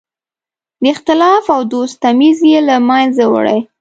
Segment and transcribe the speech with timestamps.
[0.81, 3.59] د اختلاف او دوست تمیز یې له منځه وړی.